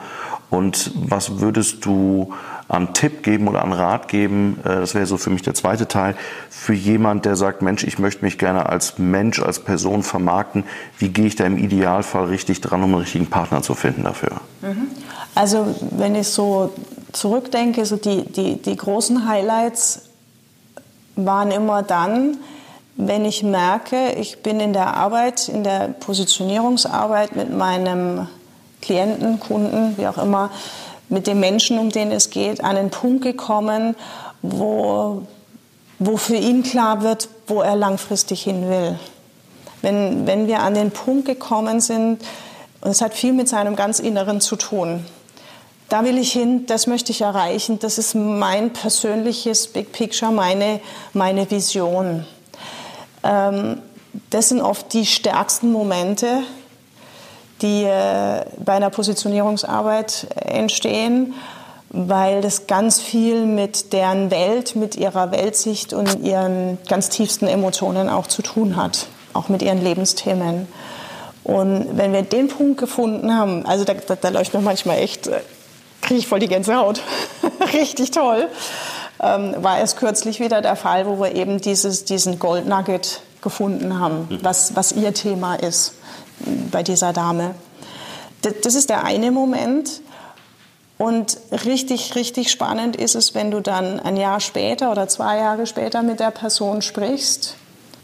und 0.49 0.91
was 0.95 1.41
würdest 1.41 1.83
du 1.83 2.33
an 2.69 2.93
Tipp 2.93 3.23
geben 3.23 3.47
oder 3.47 3.63
an 3.63 3.73
Rat 3.73 4.07
geben, 4.07 4.59
äh, 4.63 4.75
das 4.75 4.95
wäre 4.95 5.05
so 5.05 5.17
für 5.17 5.31
mich 5.31 5.41
der 5.41 5.55
zweite 5.55 5.88
Teil, 5.88 6.15
für 6.49 6.73
jemand, 6.73 7.25
der 7.25 7.35
sagt, 7.35 7.61
Mensch, 7.61 7.83
ich 7.83 7.99
möchte 7.99 8.23
mich 8.23 8.38
gerne 8.38 8.67
als 8.67 8.97
Mensch, 8.99 9.41
als 9.41 9.59
Person 9.59 10.03
vermarkten, 10.03 10.63
wie 10.99 11.09
gehe 11.09 11.25
ich 11.25 11.35
da 11.35 11.45
im 11.45 11.57
Idealfall 11.57 12.25
richtig 12.25 12.61
dran, 12.61 12.83
um 12.83 12.93
einen 12.93 13.01
richtigen 13.01 13.27
Partner 13.27 13.61
zu 13.63 13.73
finden 13.73 14.03
dafür? 14.03 14.39
Mhm. 14.61 14.88
Also 15.35 15.75
wenn 15.91 16.15
ich 16.15 16.27
so 16.29 16.71
zurückdenke, 17.11 17.85
so 17.85 17.97
die, 17.97 18.23
die, 18.23 18.61
die 18.61 18.75
großen 18.75 19.27
Highlights 19.27 20.03
waren 21.15 21.51
immer 21.51 21.81
dann, 21.81 22.38
wenn 22.97 23.25
ich 23.25 23.43
merke, 23.43 24.11
ich 24.19 24.43
bin 24.43 24.59
in 24.59 24.73
der 24.73 24.95
Arbeit, 24.95 25.47
in 25.47 25.63
der 25.63 25.88
Positionierungsarbeit 25.88 27.35
mit 27.35 27.51
meinem 27.55 28.27
Klienten, 28.81 29.39
Kunden, 29.39 29.97
wie 29.97 30.07
auch 30.07 30.17
immer, 30.17 30.51
mit 31.10 31.28
dem 31.28 31.39
Menschen, 31.39 31.80
um 31.80 31.89
den 31.89 32.12
es 32.12 32.30
geht, 32.30 32.63
an 32.63 32.78
einen 32.78 32.92
Punkt 32.92 33.24
gekommen, 33.24 33.96
wo, 34.42 35.24
wo 35.98 36.18
für 36.18 36.36
ihn 36.36 36.63
klar 36.63 37.01
wird, 37.01 37.30
wo 37.48 37.62
er 37.62 37.75
langfristig 37.75 38.44
hin 38.44 38.70
will. 38.70 39.00
Wenn, 39.82 40.28
wenn 40.28 40.48
wir 40.48 40.60
an 40.60 40.74
den 40.74 40.92
Punkt 40.92 41.25
gekommen 41.25 41.80
sind, 41.80 42.22
und 42.82 42.92
es 42.92 43.01
hat 43.01 43.13
viel 43.13 43.34
mit 43.34 43.50
seinem 43.50 43.75
ganz 43.75 44.00
Inneren 44.00 44.39
zu 44.39 44.56
tun, 44.56 45.06
da 45.89 46.04
will 46.04 46.18
ich 46.18 46.32
hin, 46.32 46.66
das 46.68 46.86
möchte 46.86 47.12
ich 47.12 47.22
erreichen, 47.22 47.80
das 47.80 47.98
ist 47.98 48.13
mein 48.13 48.72
persönliches 48.72 49.68
Big 49.68 49.92
Picture, 49.92 50.32
meine, 50.32 50.80
meine 51.13 51.50
Vision. 51.50 52.25
Ähm, 53.24 53.82
das 54.30 54.50
sind 54.50 54.62
oft 54.62 54.94
die 54.94 55.06
stärksten 55.06 55.72
Momente, 55.72 56.44
die 57.62 57.84
äh, 57.84 58.46
bei 58.63 58.74
einer 58.74 58.89
Positionierungsarbeit 58.89 60.28
entstehen, 60.36 61.34
weil 61.89 62.42
das 62.42 62.68
ganz 62.68 63.01
viel 63.01 63.46
mit 63.46 63.94
deren 63.94 64.32
Welt, 64.32 64.75
mit 64.75 64.96
ihrer 64.96 65.32
Weltsicht 65.32 65.94
und 65.94 66.22
ihren 66.22 66.78
ganz 66.88 67.10
tiefsten 67.10 67.48
Emotionen 67.48 68.10
auch 68.10 68.28
zu 68.28 68.42
tun 68.42 68.75
hat, 68.75 69.08
auch 69.34 69.50
mit 69.50 69.62
ihren 69.62 69.82
Lebensthemen. 69.82 70.68
Und 71.44 71.98
wenn 71.98 72.13
wir 72.13 72.22
den 72.22 72.48
Punkt 72.48 72.80
gefunden 72.80 73.36
haben, 73.36 73.66
also 73.66 73.84
da, 73.84 73.94
da, 73.94 74.16
da 74.16 74.30
läuft 74.30 74.54
mir 74.54 74.62
manchmal 74.62 75.00
echt, 75.00 75.28
äh, 75.28 75.39
kriege 76.01 76.20
ich 76.20 76.28
voll 76.28 76.39
die 76.39 76.48
Gänsehaut, 76.48 77.01
richtig 77.74 78.12
toll, 78.12 78.48
ähm, 79.22 79.56
war 79.58 79.82
es 79.82 79.96
kürzlich 79.96 80.39
wieder 80.39 80.62
der 80.62 80.75
Fall, 80.75 81.08
wo 81.08 81.20
wir 81.20 81.36
eben 81.36 81.60
dieses, 81.60 82.06
diesen 82.06 82.38
Gold 82.39 82.68
Nugget 82.68 83.22
gefunden 83.42 84.00
haben, 84.00 84.28
mhm. 84.30 84.39
was, 84.44 84.75
was 84.75 84.92
ihr 84.92 85.13
Thema 85.13 85.56
ist 85.56 85.94
bei 86.72 86.84
dieser 86.84 87.13
Dame. 87.13 87.55
Das 88.63 88.75
ist 88.75 88.89
der 88.89 89.03
eine 89.03 89.31
Moment. 89.31 90.01
Und 90.98 91.38
richtig, 91.65 92.15
richtig 92.15 92.51
spannend 92.51 92.98
ist 92.98 93.15
es, 93.15 93.34
wenn 93.34 93.51
du 93.51 93.62
dann 93.62 94.01
ein 94.01 94.17
Jahr 94.17 94.41
später 94.41 94.91
oder 94.91 95.08
zwei 95.08 95.38
Jahre 95.38 95.65
später 95.65 96.03
mit 96.03 96.19
der 96.19 96.31
Person 96.31 96.81
sprichst 96.81 97.55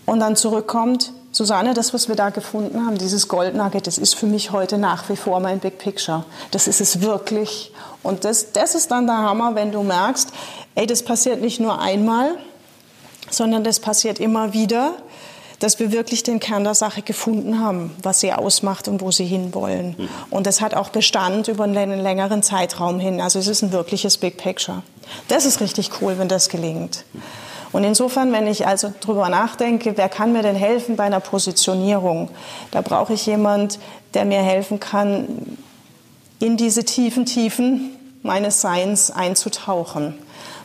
und 0.06 0.22
dann 0.22 0.38
zurückkommt, 0.38 1.12
Susanne, 1.34 1.74
das, 1.74 1.94
was 1.94 2.08
wir 2.08 2.15
da 2.15 2.30
gefunden 2.30 2.86
haben, 2.86 2.98
dieses 2.98 3.27
Goldnugget, 3.27 3.88
das 3.88 3.98
ist 3.98 4.15
für 4.15 4.25
mich 4.25 4.51
heute 4.51 4.77
nach 4.77 5.10
wie 5.10 5.18
vor 5.18 5.42
mein 5.42 5.60
Big 5.60 5.77
Picture. 5.77 6.24
Das 6.51 6.70
ist 6.70 6.80
es 6.80 7.01
wirklich. 7.01 7.74
Und 8.01 8.24
das, 8.24 8.54
das 8.54 8.74
ist 8.74 8.92
dann 8.92 9.08
der 9.08 9.18
Hammer, 9.18 9.56
wenn 9.56 9.74
du 9.74 9.84
merkst, 9.84 10.30
ey, 10.75 10.88
das 10.88 11.04
passiert 11.04 11.42
nicht 11.42 11.60
nur 11.60 11.82
einmal, 11.82 12.38
sondern 13.30 13.65
das 13.65 13.82
passiert 13.82 14.22
immer 14.22 14.54
wieder 14.54 14.94
dass 15.60 15.80
wir 15.80 15.92
wirklich 15.92 16.24
den 16.24 16.40
Kern 16.40 16.64
der 16.64 16.76
Sache 16.76 17.02
gefunden 17.02 17.60
haben, 17.60 17.96
was 18.02 18.20
sie 18.20 18.34
ausmacht 18.34 18.88
und 18.88 19.02
wo 19.02 19.12
sie 19.12 19.26
hinwollen. 19.26 19.96
Mhm. 19.98 20.10
Und 20.30 20.48
das 20.48 20.62
hat 20.62 20.74
auch 20.74 20.90
Bestand 20.90 21.48
über 21.48 21.64
einen 21.64 22.00
längeren 22.00 22.44
Zeitraum 22.44 23.00
hin. 23.00 23.22
Also 23.22 23.40
es 23.40 23.48
ist 23.48 23.62
ein 23.62 23.72
wirkliches 23.72 24.18
Big 24.18 24.38
Picture. 24.38 24.84
Das 25.28 25.46
ist 25.46 25.62
richtig 25.62 25.92
cool, 26.02 26.18
wenn 26.18 26.28
das 26.28 26.50
gelingt. 26.50 27.06
Und 27.72 27.84
insofern, 27.84 28.32
wenn 28.32 28.48
ich 28.48 28.66
also 28.66 28.94
darüber 29.02 29.28
nachdenke, 29.28 29.98
wer 29.98 30.08
kann 30.08 30.32
mir 30.32 30.42
denn 30.42 30.56
helfen 30.56 30.96
bei 30.96 31.04
einer 31.04 31.20
Positionierung, 31.20 32.30
da 32.72 32.82
brauche 32.82 33.14
ich 33.14 33.26
jemand, 33.26 33.80
der 34.14 34.24
mir 34.24 34.42
helfen 34.42 34.80
kann, 34.80 35.58
in 36.40 36.58
diese 36.58 36.86
tiefen 36.86 37.26
Tiefen 37.26 37.92
meines 38.24 38.62
Seins 38.62 39.12
einzutauchen, 39.12 40.16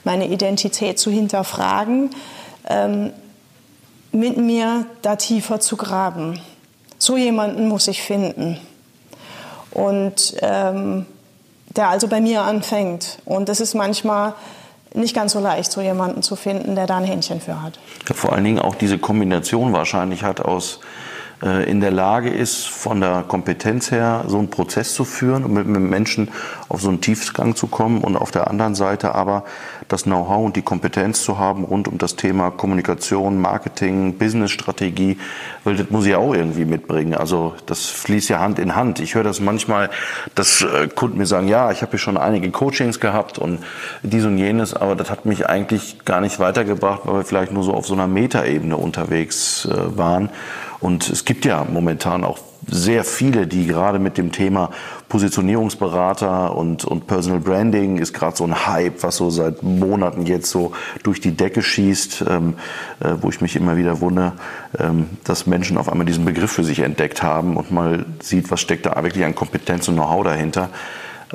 meine 0.05 0.29
Identität 0.29 0.99
zu 0.99 1.11
hinterfragen, 1.11 2.11
ähm, 2.69 3.13
mit 4.12 4.37
mir 4.37 4.87
da 5.02 5.17
tiefer 5.17 5.61
zu 5.61 5.76
graben. 5.76 6.40
So 6.99 7.17
jemanden 7.17 7.69
muss 7.69 7.88
ich 7.88 8.02
finden. 8.02 8.59
Und 9.71 10.35
ähm, 10.43 11.07
der 11.76 11.88
also 11.88 12.09
bei 12.09 12.21
mir 12.21 12.43
anfängt. 12.43 13.19
Und 13.25 13.49
das 13.49 13.61
ist 13.61 13.75
manchmal 13.75 14.35
nicht 14.93 15.14
ganz 15.14 15.33
so 15.33 15.40
leicht, 15.40 15.71
so 15.71 15.81
jemanden 15.81 16.23
zu 16.23 16.35
finden, 16.35 16.75
der 16.75 16.87
da 16.87 16.97
ein 16.97 17.05
Händchen 17.05 17.40
für 17.40 17.62
hat. 17.62 17.79
Vor 18.12 18.33
allen 18.33 18.45
Dingen 18.45 18.59
auch 18.59 18.75
diese 18.75 18.99
Kombination 18.99 19.73
wahrscheinlich 19.73 20.25
hat 20.25 20.40
aus 20.40 20.81
in 21.43 21.81
der 21.81 21.91
Lage 21.91 22.29
ist, 22.29 22.69
von 22.69 23.01
der 23.01 23.25
Kompetenz 23.27 23.91
her 23.91 24.25
so 24.27 24.39
einen 24.39 24.51
Prozess 24.51 24.95
zu 24.95 25.05
führen 25.05 25.45
und 25.45 25.55
mit, 25.55 25.67
mit 25.67 25.81
Menschen 25.81 26.29
auf 26.69 26.83
so 26.83 26.89
einen 26.89 27.01
Tiefgang 27.01 27.57
zu 27.57 27.67
kommen 27.67 28.03
und 28.03 28.17
auf 28.17 28.31
der 28.31 28.49
anderen 28.49 28.75
Seite 28.75 29.15
aber 29.15 29.45
das 29.89 30.05
Know-how 30.05 30.45
und 30.45 30.57
die 30.57 30.63
Kompetenz 30.63 31.25
zu 31.25 31.39
haben 31.39 31.65
rund 31.65 31.89
um 31.89 31.99
das 31.99 32.17
Thema 32.17 32.51
Kommunikation, 32.51 33.41
Marketing, 33.41 34.19
Business-Strategie, 34.19 35.19
weil 35.65 35.77
das 35.77 35.91
muss 35.91 36.07
ich 36.07 36.15
auch 36.15 36.33
irgendwie 36.33 36.65
mitbringen. 36.65 37.15
Also 37.15 37.55
das 37.67 37.87
fließt 37.87 38.29
ja 38.29 38.39
Hand 38.39 38.59
in 38.59 38.77
Hand. 38.77 39.01
Ich 39.01 39.15
höre 39.15 39.25
das 39.25 39.41
manchmal, 39.41 39.91
dass 40.35 40.63
äh, 40.63 40.89
Kunden 40.89 41.19
mir 41.19 41.27
sagen, 41.27 41.49
ja, 41.49 41.71
ich 41.73 41.83
habe 41.83 41.93
hier 41.93 41.99
schon 41.99 42.17
einige 42.17 42.51
Coachings 42.51 43.01
gehabt 43.01 43.39
und 43.39 43.59
dies 44.03 44.25
und 44.25 44.39
jenes, 44.39 44.75
aber 44.75 44.95
das 44.95 45.11
hat 45.11 45.27
mich 45.27 45.49
eigentlich 45.49 46.05
gar 46.05 46.21
nicht 46.21 46.39
weitergebracht, 46.39 47.01
weil 47.05 47.17
wir 47.17 47.25
vielleicht 47.25 47.53
nur 47.53 47.65
so 47.65 47.75
auf 47.75 47.87
so 47.87 47.95
einer 47.95 48.07
Metaebene 48.07 48.77
unterwegs 48.77 49.65
äh, 49.65 49.97
waren. 49.97 50.31
Und 50.81 51.09
es 51.11 51.25
gibt 51.25 51.45
ja 51.45 51.65
momentan 51.65 52.25
auch 52.25 52.39
sehr 52.67 53.05
viele, 53.05 53.47
die 53.47 53.67
gerade 53.67 53.99
mit 53.99 54.19
dem 54.19 54.33
Thema 54.33 54.71
Positionierungsberater 55.09 56.55
und, 56.55 56.85
und 56.85 57.07
Personal 57.07 57.41
Branding 57.41 57.99
ist 57.99 58.13
gerade 58.13 58.37
so 58.37 58.45
ein 58.45 58.67
Hype, 58.67 59.03
was 59.03 59.17
so 59.17 59.31
seit 59.31 59.63
Monaten 59.63 60.27
jetzt 60.27 60.51
so 60.51 60.73
durch 61.03 61.21
die 61.21 61.37
Decke 61.37 61.63
schießt, 61.63 62.25
ähm, 62.29 62.55
äh, 63.01 63.15
wo 63.21 63.31
ich 63.31 63.41
mich 63.41 63.57
immer 63.57 63.77
wieder 63.77 64.01
wundere, 64.01 64.33
ähm, 64.79 65.09
dass 65.25 65.47
Menschen 65.47 65.79
auf 65.79 65.89
einmal 65.89 66.07
diesen 66.07 66.25
Begriff 66.25 66.53
für 66.53 66.65
sich 66.65 66.81
entdeckt 66.81 67.23
haben 67.23 67.57
und 67.57 67.71
mal 67.71 68.05
sieht, 68.23 68.51
was 68.51 68.61
steckt 68.61 68.87
da 68.87 69.03
wirklich 69.03 69.25
an 69.25 69.35
Kompetenz 69.35 69.89
und 69.89 69.95
Know-how 69.95 70.25
dahinter. 70.25 70.69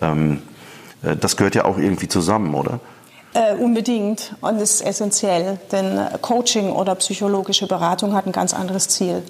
Ähm, 0.01 0.41
äh, 1.03 1.15
das 1.15 1.37
gehört 1.37 1.55
ja 1.55 1.65
auch 1.65 1.77
irgendwie 1.77 2.07
zusammen, 2.07 2.53
oder? 2.53 2.79
Äh, 3.35 3.55
unbedingt 3.55 4.33
und 4.39 4.61
ist 4.61 4.79
essentiell, 4.79 5.59
denn 5.73 5.99
Coaching 6.21 6.71
oder 6.71 6.95
psychologische 6.95 7.67
Beratung 7.67 8.13
hat 8.13 8.25
ein 8.25 8.31
ganz 8.31 8.53
anderes 8.53 8.87
Ziel. 8.87 9.23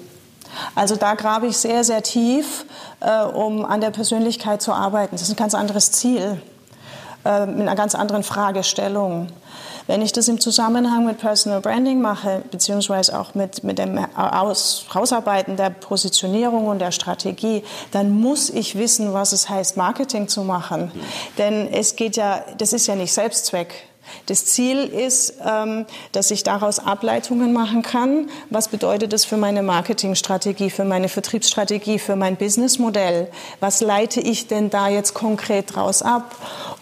Also 0.76 0.94
da 0.94 1.14
grabe 1.14 1.48
ich 1.48 1.56
sehr, 1.56 1.82
sehr 1.82 2.04
tief, 2.04 2.66
äh, 3.00 3.22
um 3.24 3.64
an 3.64 3.80
der 3.80 3.90
Persönlichkeit 3.90 4.62
zu 4.62 4.72
arbeiten. 4.72 5.16
Das 5.16 5.22
ist 5.22 5.30
ein 5.30 5.36
ganz 5.36 5.56
anderes 5.56 5.90
Ziel, 5.90 6.40
äh, 7.24 7.46
mit 7.46 7.62
einer 7.62 7.74
ganz 7.74 7.96
anderen 7.96 8.22
Fragestellung. 8.22 9.26
Wenn 9.88 10.02
ich 10.02 10.12
das 10.12 10.28
im 10.28 10.40
Zusammenhang 10.40 11.04
mit 11.04 11.18
Personal 11.18 11.60
Branding 11.60 12.00
mache, 12.00 12.42
beziehungsweise 12.52 13.18
auch 13.18 13.34
mit, 13.34 13.64
mit 13.64 13.78
dem 13.78 13.98
Aus, 14.16 14.86
Rausarbeiten 14.94 15.56
der 15.56 15.70
Positionierung 15.70 16.68
und 16.68 16.78
der 16.78 16.92
Strategie, 16.92 17.64
dann 17.90 18.10
muss 18.10 18.50
ich 18.50 18.78
wissen, 18.78 19.12
was 19.12 19.32
es 19.32 19.48
heißt, 19.48 19.76
Marketing 19.76 20.28
zu 20.28 20.42
machen. 20.42 20.92
Denn 21.38 21.72
es 21.72 21.96
geht 21.96 22.16
ja, 22.16 22.44
das 22.58 22.72
ist 22.72 22.86
ja 22.86 22.94
nicht 22.94 23.12
Selbstzweck. 23.12 23.88
Das 24.26 24.46
Ziel 24.46 24.84
ist, 24.84 25.34
ähm, 25.44 25.86
dass 26.12 26.30
ich 26.30 26.42
daraus 26.42 26.78
Ableitungen 26.78 27.52
machen 27.52 27.82
kann. 27.82 28.28
Was 28.50 28.68
bedeutet 28.68 29.12
das 29.12 29.24
für 29.24 29.36
meine 29.36 29.62
Marketingstrategie, 29.62 30.70
für 30.70 30.84
meine 30.84 31.08
Vertriebsstrategie, 31.08 31.98
für 31.98 32.16
mein 32.16 32.36
Businessmodell? 32.36 33.28
Was 33.60 33.80
leite 33.80 34.20
ich 34.20 34.46
denn 34.46 34.70
da 34.70 34.88
jetzt 34.88 35.14
konkret 35.14 35.74
draus 35.74 36.02
ab? 36.02 36.34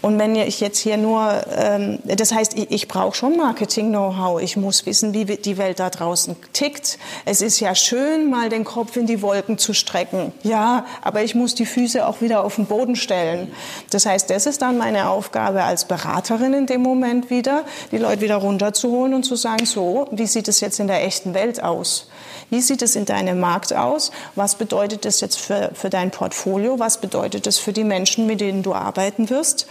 Und 0.04 0.18
wenn 0.18 0.37
ich 0.37 0.61
jetzt 0.61 0.80
hier 0.80 0.99
nur, 0.99 1.44
ähm, 1.56 1.99
das 2.04 2.30
heißt, 2.30 2.58
ich, 2.58 2.70
ich 2.70 2.88
brauche 2.88 3.16
schon 3.16 3.38
Marketing-Know-how. 3.38 4.42
Ich 4.42 4.54
muss 4.58 4.84
wissen, 4.84 5.14
wie 5.14 5.25
die 5.25 5.56
Welt 5.56 5.80
da 5.80 5.88
draußen 5.88 6.37
tickt. 6.52 6.99
Es 7.25 7.40
ist 7.40 7.58
ja 7.58 7.75
schön, 7.75 8.28
mal 8.28 8.50
den 8.50 8.64
Kopf 8.64 8.99
in 8.99 9.06
die 9.06 9.23
Wolken 9.23 9.56
zu 9.56 9.73
strecken. 9.73 10.34
Ja, 10.42 10.84
aber 11.00 11.23
ich 11.23 11.34
muss 11.34 11.54
die 11.54 11.64
Füße 11.64 12.06
auch 12.06 12.20
wieder 12.20 12.44
auf 12.44 12.56
den 12.56 12.66
Boden 12.66 12.96
stellen. 12.96 13.50
Das 13.88 14.04
heißt, 14.04 14.28
das 14.28 14.44
ist 14.44 14.61
dann 14.61 14.76
meine 14.76 15.08
Aufgabe 15.08 15.62
als 15.62 15.87
Beraterin 15.87 16.52
in 16.52 16.66
dem 16.66 16.82
Moment 16.82 17.30
wieder, 17.30 17.64
die 17.90 17.96
Leute 17.96 18.20
wieder 18.20 18.37
runterzuholen 18.37 19.14
und 19.14 19.23
zu 19.23 19.37
sagen, 19.37 19.64
so, 19.64 20.06
wie 20.11 20.26
sieht 20.26 20.49
es 20.49 20.61
jetzt 20.61 20.80
in 20.80 20.87
der 20.87 21.02
echten 21.02 21.32
Welt 21.32 21.62
aus? 21.62 22.08
Wie 22.50 22.61
sieht 22.61 22.82
es 22.82 22.94
in 22.94 23.06
deinem 23.06 23.40
Markt 23.40 23.73
aus? 23.73 24.12
Was 24.34 24.56
bedeutet 24.56 25.06
das 25.06 25.23
jetzt 25.23 25.40
für, 25.40 25.70
für 25.73 25.88
dein 25.88 26.11
Portfolio? 26.11 26.78
Was 26.78 27.00
bedeutet 27.00 27.46
das 27.46 27.56
für 27.56 27.73
die 27.73 27.84
Menschen, 27.84 28.26
mit 28.26 28.42
denen 28.42 28.62
du 28.62 28.75
arbeiten 28.75 29.30
wirst? 29.30 29.66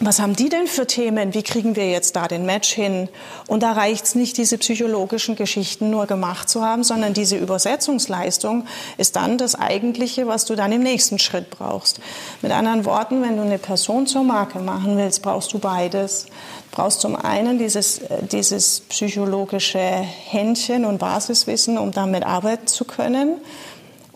Was 0.00 0.20
haben 0.20 0.36
die 0.36 0.50
denn 0.50 0.66
für 0.66 0.86
Themen? 0.86 1.32
Wie 1.32 1.42
kriegen 1.42 1.74
wir 1.74 1.90
jetzt 1.90 2.16
da 2.16 2.28
den 2.28 2.44
Match 2.44 2.70
hin? 2.70 3.08
Und 3.46 3.62
da 3.62 3.72
reicht 3.72 4.04
es 4.04 4.14
nicht, 4.14 4.36
diese 4.36 4.58
psychologischen 4.58 5.36
Geschichten 5.36 5.88
nur 5.88 6.06
gemacht 6.06 6.50
zu 6.50 6.62
haben, 6.62 6.84
sondern 6.84 7.14
diese 7.14 7.36
Übersetzungsleistung 7.38 8.66
ist 8.98 9.16
dann 9.16 9.38
das 9.38 9.54
Eigentliche, 9.54 10.26
was 10.26 10.44
du 10.44 10.54
dann 10.54 10.70
im 10.72 10.82
nächsten 10.82 11.18
Schritt 11.18 11.48
brauchst. 11.48 12.00
Mit 12.42 12.52
anderen 12.52 12.84
Worten, 12.84 13.22
wenn 13.22 13.36
du 13.36 13.42
eine 13.42 13.56
Person 13.56 14.06
zur 14.06 14.22
Marke 14.22 14.58
machen 14.58 14.98
willst, 14.98 15.22
brauchst 15.22 15.54
du 15.54 15.58
beides. 15.58 16.26
Du 16.70 16.76
brauchst 16.76 17.00
zum 17.00 17.16
einen 17.16 17.58
dieses, 17.58 18.00
äh, 18.00 18.22
dieses 18.30 18.80
psychologische 18.80 19.78
Händchen 19.78 20.84
und 20.84 20.98
Basiswissen, 20.98 21.78
um 21.78 21.90
damit 21.90 22.26
arbeiten 22.26 22.66
zu 22.66 22.84
können 22.84 23.38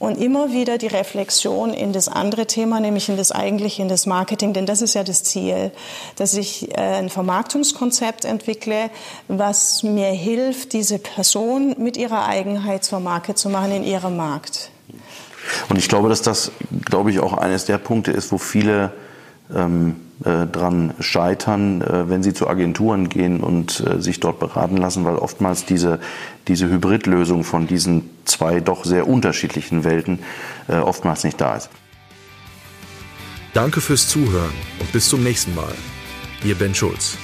und 0.01 0.17
immer 0.17 0.51
wieder 0.51 0.79
die 0.79 0.87
Reflexion 0.89 1.75
in 1.75 1.93
das 1.93 2.09
andere 2.09 2.47
Thema, 2.47 2.81
nämlich 2.81 3.11
in 3.11 3.19
das 3.19 3.31
eigentliche, 3.31 3.83
in 3.83 3.89
das 3.89 4.07
Marketing, 4.07 4.55
denn 4.55 4.65
das 4.65 4.81
ist 4.81 4.95
ja 4.95 5.05
das 5.05 5.23
Ziel, 5.23 5.71
dass 6.17 6.35
ich 6.35 6.71
äh, 6.77 6.81
ein 6.81 7.11
Vermarktungskonzept 7.11 8.25
entwickle, 8.25 8.91
was 9.29 9.83
mir 9.83 10.09
hilft, 10.09 10.73
diese 10.73 10.99
Person 10.99 11.77
mit 11.79 11.99
ihrer 11.99 12.27
Eigenheit 12.27 12.83
zur 12.83 13.01
Marke 13.01 13.35
zu 13.35 13.51
machen 13.51 13.73
in 13.73 13.85
ihrem 13.85 14.17
Markt. 14.17 14.71
Und 15.69 15.77
ich 15.77 15.89
glaube, 15.89 16.09
dass 16.09 16.23
das, 16.23 16.51
glaube 16.87 17.11
ich, 17.11 17.21
auch 17.21 17.35
eines 17.35 17.67
der 17.67 17.77
Punkte 17.77 18.11
ist, 18.11 18.33
wo 18.33 18.39
viele 18.39 18.93
ähm, 19.55 19.97
äh, 20.25 20.47
dran 20.47 20.95
scheitern, 21.01 21.83
äh, 21.83 22.09
wenn 22.09 22.23
sie 22.23 22.33
zu 22.33 22.49
Agenturen 22.49 23.09
gehen 23.09 23.41
und 23.41 23.81
äh, 23.81 24.01
sich 24.01 24.21
dort 24.21 24.39
beraten 24.39 24.77
lassen, 24.77 25.05
weil 25.05 25.17
oftmals 25.17 25.67
diese, 25.67 25.99
diese 26.49 26.69
Hybridlösung 26.69 27.45
von 27.45 27.67
diesen 27.67 28.10
zwei 28.41 28.61
doch 28.61 28.85
sehr 28.87 29.07
unterschiedlichen 29.07 29.85
Welten 29.85 30.21
äh, 30.67 30.77
oftmals 30.77 31.25
nicht 31.25 31.39
da 31.41 31.57
ist. 31.57 31.69
Danke 33.53 33.83
fürs 33.83 34.09
Zuhören 34.09 34.55
und 34.79 34.91
bis 34.93 35.09
zum 35.09 35.23
nächsten 35.23 35.55
Mal. 35.55 35.75
Ihr 36.43 36.55
Ben 36.55 36.75
Schulz. 36.75 37.19